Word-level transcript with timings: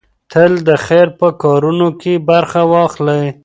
تل 0.31 0.53
د 0.67 0.71
خير 0.85 1.07
په 1.19 1.27
کارونو 1.41 1.87
کې 2.01 2.13
برخه 2.29 2.61
واخلئ. 2.71 3.25